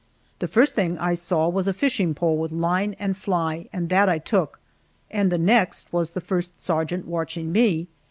The 0.39 0.47
first 0.47 0.73
thing 0.73 0.97
I 0.97 1.13
saw 1.13 1.47
was 1.47 1.67
a 1.67 1.73
fishing 1.75 2.15
pole 2.15 2.35
with 2.35 2.51
line 2.51 2.95
and 2.97 3.15
fly, 3.15 3.69
and 3.71 3.87
that 3.89 4.09
I 4.09 4.17
took, 4.17 4.59
and 5.11 5.31
the 5.31 5.37
next 5.37 5.93
was 5.93 6.09
the 6.09 6.21
first 6.21 6.59
sergeant 6.59 7.05
watching 7.05 7.51
me. 7.51 7.87